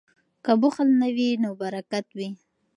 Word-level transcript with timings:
که 0.45 0.53
بخل 0.61 0.87
نه 1.01 1.09
وي 1.15 1.29
نو 1.43 1.49
برکت 1.61 2.07
وي. 2.17 2.29